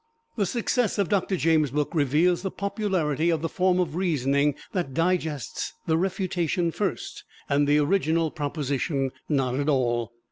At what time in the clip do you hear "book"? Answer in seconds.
1.69-1.93